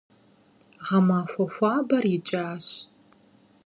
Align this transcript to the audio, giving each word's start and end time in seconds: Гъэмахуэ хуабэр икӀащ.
Гъэмахуэ 0.85 1.45
хуабэр 1.53 2.03
икӀащ. 2.15 2.65